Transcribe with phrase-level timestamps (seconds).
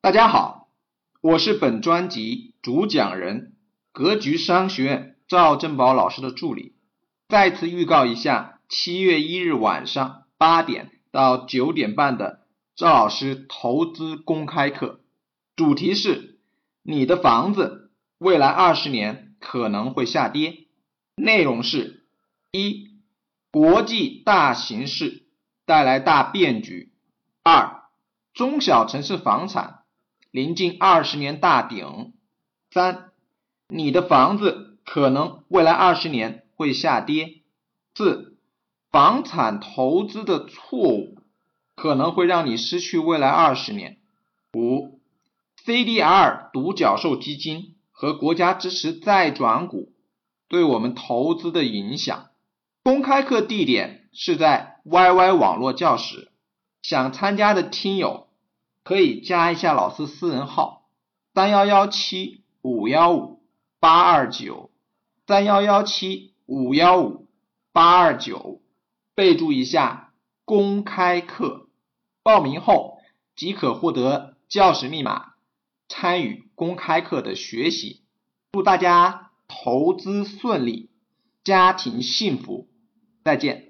[0.00, 0.68] 大家好，
[1.20, 3.56] 我是本专辑主讲人，
[3.90, 6.76] 格局商学院赵正宝老师的助理。
[7.28, 15.00] 再次预告一下，七月一日晚上八点到九点半的赵老师投资公开课，
[15.56, 16.38] 主题是
[16.84, 20.68] 你的房子未来二十年可能会下跌。
[21.16, 22.06] 内容是：
[22.52, 23.00] 一、
[23.50, 25.26] 国际大形势
[25.66, 26.92] 带来大变局；
[27.42, 27.82] 二、
[28.32, 29.82] 中小城市房产
[30.30, 32.12] 临近二十年大顶；
[32.70, 33.10] 三、
[33.68, 37.42] 你的房子可能未来二十年会下跌；
[37.94, 38.36] 四、
[38.90, 41.18] 房产投资的错误
[41.74, 43.96] 可能会让你失去未来二十年；
[44.54, 45.00] 五、
[45.64, 49.92] CDR 独角兽基金和国家支持再转股。
[50.48, 52.30] 对我们投资的影响。
[52.82, 56.32] 公开课地点是在 YY 网络教室，
[56.80, 58.27] 想参加的听友
[58.88, 60.88] 可以加一下老师私人号：
[61.34, 63.42] 三幺幺七五幺五
[63.80, 64.70] 八二九，
[65.26, 67.28] 三幺幺七五幺五
[67.70, 68.62] 八二九，
[69.14, 70.14] 备注一下
[70.46, 71.68] 公开课。
[72.22, 72.96] 报名后
[73.36, 75.34] 即可获得教室密码，
[75.90, 78.00] 参与公开课的学习。
[78.52, 79.32] 祝大家！
[79.48, 80.88] 投资顺利，
[81.44, 82.68] 家庭幸福，
[83.22, 83.67] 再见。